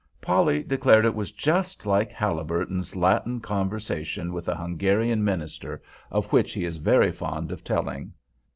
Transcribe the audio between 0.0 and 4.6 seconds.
Polly declared it was just like Haliburton's Latin conversation with the